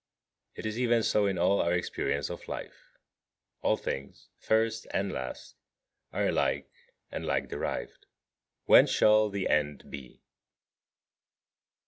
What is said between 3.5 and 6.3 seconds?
All things, first and last, are